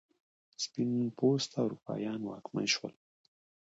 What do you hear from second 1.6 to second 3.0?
اروپایان واکمن شول.